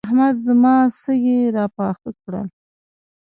احمد 0.07 0.35
زما 0.45 0.75
سږي 1.01 1.39
راپاخه 1.55 2.09
کړل. 2.21 2.47